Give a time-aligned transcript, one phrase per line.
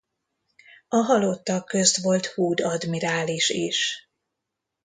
[0.87, 4.09] A halottak közt volt Hood admirális is.